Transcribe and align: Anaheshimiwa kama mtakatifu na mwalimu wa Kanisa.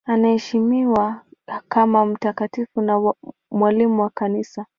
Anaheshimiwa 0.05 1.21
kama 1.67 2.05
mtakatifu 2.05 2.81
na 2.81 3.13
mwalimu 3.51 4.01
wa 4.01 4.09
Kanisa. 4.09 4.65